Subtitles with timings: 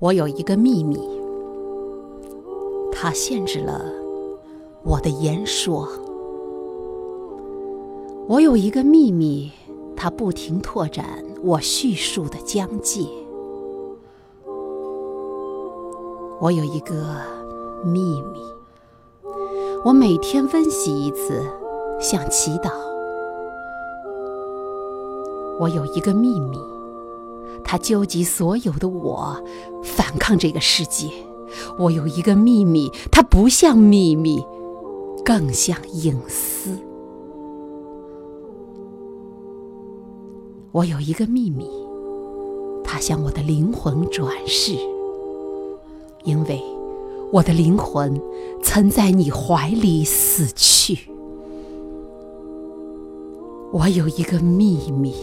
[0.00, 0.96] 我有一个秘密，
[2.92, 3.84] 它限制了
[4.84, 5.88] 我的言说。
[8.28, 9.50] 我有一个秘密，
[9.96, 13.00] 它不停拓展我叙述的疆界。
[16.40, 16.94] 我有一个
[17.84, 18.38] 秘密，
[19.84, 21.42] 我每天温习一次，
[21.98, 22.70] 像祈祷。
[25.58, 26.56] 我有一个秘密。
[27.64, 29.42] 他纠集所有的我，
[29.82, 31.08] 反抗这个世界。
[31.78, 34.44] 我有一个秘密，它不像秘密，
[35.24, 36.76] 更像隐私。
[40.72, 41.66] 我有一个秘密，
[42.84, 44.74] 它向我的灵魂转世，
[46.24, 46.62] 因为
[47.32, 48.20] 我的灵魂
[48.62, 50.98] 曾在你怀里死去。
[53.72, 55.14] 我有一个秘密。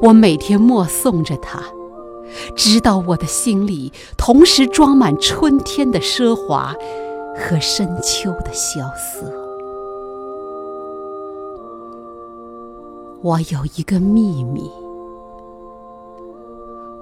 [0.00, 1.60] 我每天默诵着它，
[2.54, 6.72] 直到我的心里同时装满春天的奢华
[7.36, 9.32] 和深秋的萧瑟。
[13.22, 14.70] 我有一个秘密，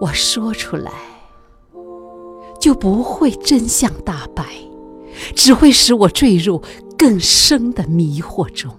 [0.00, 0.90] 我说出来
[2.58, 4.42] 就不会真相大白，
[5.34, 6.62] 只会使我坠入
[6.96, 8.72] 更深的迷惑中。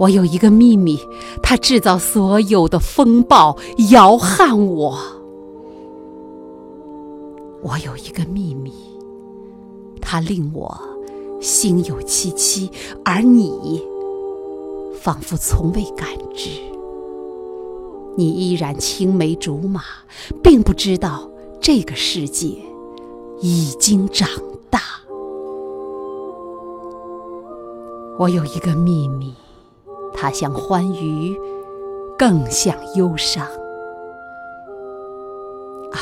[0.00, 0.98] 我有一个秘密，
[1.42, 3.58] 它制造所有的风暴，
[3.90, 4.98] 摇撼我。
[7.62, 8.72] 我有一个秘密，
[10.00, 10.74] 它令我
[11.38, 12.70] 心有戚戚，
[13.04, 13.82] 而你
[15.02, 16.48] 仿佛从未感知。
[18.16, 19.82] 你依然青梅竹马，
[20.42, 21.28] 并不知道
[21.60, 22.56] 这个世界
[23.42, 24.26] 已经长
[24.70, 24.80] 大。
[28.18, 29.34] 我有一个秘密。
[30.12, 31.36] 它像欢愉，
[32.18, 33.46] 更像忧伤。
[35.92, 35.98] 啊，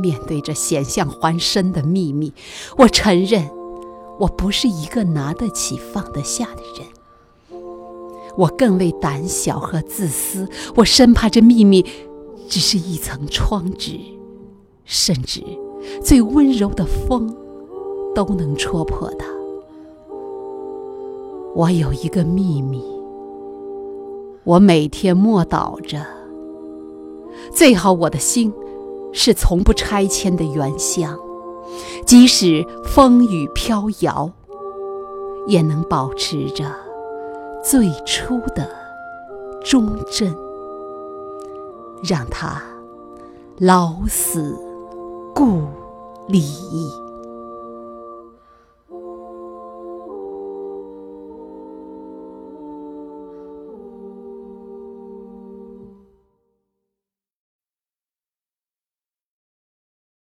[0.00, 2.32] 面对这险象环生的秘密，
[2.78, 3.50] 我承认，
[4.18, 6.86] 我不是一个拿得起放得下的人。
[8.36, 11.84] 我更为胆小和自私，我生怕这秘密
[12.48, 13.98] 只是一层窗纸，
[14.84, 15.42] 甚至
[16.02, 17.36] 最温柔的风
[18.14, 19.26] 都能戳破它。
[21.54, 23.01] 我有一个秘密。
[24.44, 26.04] 我每天默祷着，
[27.54, 28.52] 最好我的心
[29.12, 31.16] 是从不拆迁的原乡，
[32.04, 34.28] 即使风雨飘摇，
[35.46, 36.64] 也能保持着
[37.62, 38.68] 最初的
[39.64, 40.34] 忠贞，
[42.02, 42.60] 让它
[43.58, 44.58] 老死
[45.32, 45.62] 故
[46.26, 46.42] 里。